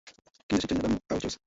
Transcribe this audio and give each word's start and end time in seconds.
Kinyesi 0.47 0.67
chenye 0.67 0.81
damu 0.81 0.99
au 1.09 1.19
cheusi 1.21 1.37